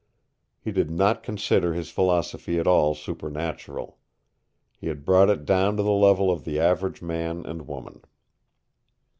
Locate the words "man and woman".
7.03-8.01